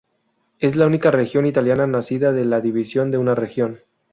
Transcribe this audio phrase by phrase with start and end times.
[0.57, 3.81] Es la única región italiana nacida de la división de una región.